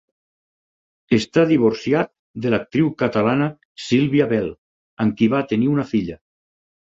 Està 1.17 1.43
divorciat 1.51 2.09
de 2.45 2.53
l'actriu 2.53 2.87
catalana 3.03 3.51
Sílvia 3.89 4.27
Bel, 4.33 4.49
amb 5.07 5.19
qui 5.21 5.29
va 5.35 5.43
tenir 5.53 5.71
una 5.77 5.87
filla. 5.93 6.19